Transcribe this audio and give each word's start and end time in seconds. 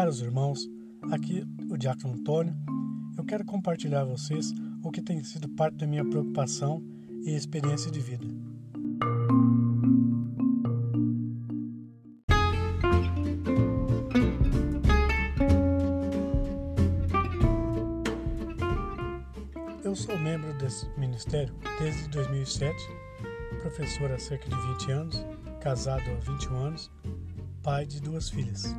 meus 0.00 0.20
irmãos, 0.20 0.68
aqui 1.12 1.44
o 1.70 1.76
Diácono 1.76 2.14
Antônio. 2.14 2.54
Eu 3.16 3.24
quero 3.24 3.44
compartilhar 3.44 4.00
a 4.00 4.04
vocês 4.04 4.52
o 4.82 4.90
que 4.90 5.02
tem 5.02 5.22
sido 5.22 5.48
parte 5.50 5.76
da 5.76 5.86
minha 5.86 6.04
preocupação 6.04 6.82
e 7.24 7.36
experiência 7.36 7.90
de 7.90 8.00
vida. 8.00 8.26
Eu 19.84 19.94
sou 19.94 20.18
membro 20.18 20.52
desse 20.54 20.88
ministério 20.98 21.54
desde 21.78 22.08
2007, 22.08 22.74
professor 23.60 24.10
há 24.10 24.18
cerca 24.18 24.48
de 24.48 24.56
20 24.56 24.90
anos, 24.90 25.26
casado 25.60 26.02
há 26.10 26.32
21 26.32 26.56
anos, 26.56 26.90
pai 27.62 27.84
de 27.84 28.00
duas 28.00 28.30
filhas. 28.30 28.74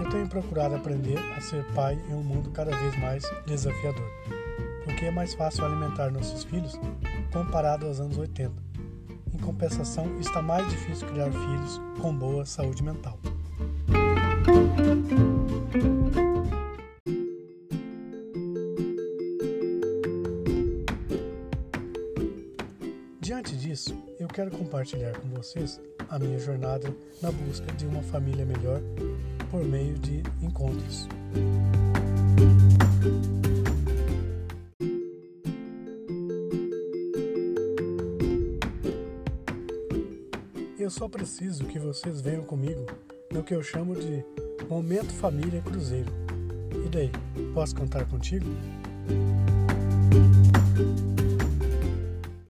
Eu 0.00 0.10
tenho 0.10 0.28
procurado 0.28 0.74
aprender 0.74 1.18
a 1.36 1.40
ser 1.40 1.64
pai 1.74 1.98
em 2.08 2.14
um 2.14 2.22
mundo 2.22 2.50
cada 2.50 2.76
vez 2.76 2.98
mais 2.98 3.24
desafiador, 3.46 4.10
porque 4.84 5.06
é 5.06 5.10
mais 5.10 5.34
fácil 5.34 5.64
alimentar 5.64 6.10
nossos 6.10 6.44
filhos 6.44 6.78
comparado 7.32 7.86
aos 7.86 8.00
anos 8.00 8.16
80. 8.16 8.52
Em 9.32 9.38
compensação, 9.38 10.18
está 10.20 10.40
mais 10.40 10.68
difícil 10.68 11.08
criar 11.08 11.30
filhos 11.32 11.80
com 12.00 12.14
boa 12.14 12.46
saúde 12.46 12.82
mental. 12.82 13.18
Diante 23.24 23.56
disso, 23.56 23.96
eu 24.20 24.28
quero 24.28 24.50
compartilhar 24.50 25.18
com 25.18 25.26
vocês 25.28 25.80
a 26.10 26.18
minha 26.18 26.38
jornada 26.38 26.94
na 27.22 27.32
busca 27.32 27.72
de 27.72 27.86
uma 27.86 28.02
família 28.02 28.44
melhor 28.44 28.82
por 29.50 29.64
meio 29.64 29.98
de 29.98 30.22
encontros. 30.42 31.08
Eu 40.78 40.90
só 40.90 41.08
preciso 41.08 41.64
que 41.64 41.78
vocês 41.78 42.20
venham 42.20 42.44
comigo 42.44 42.84
no 43.32 43.42
que 43.42 43.54
eu 43.54 43.62
chamo 43.62 43.96
de 43.96 44.22
Momento 44.68 45.14
Família 45.14 45.62
Cruzeiro. 45.62 46.12
E 46.84 46.88
daí, 46.90 47.10
posso 47.54 47.74
contar 47.74 48.04
contigo? 48.04 48.44